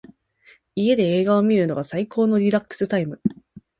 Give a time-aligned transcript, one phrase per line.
[0.73, 3.21] 家で映画を観るのが最高のリラックスタイム。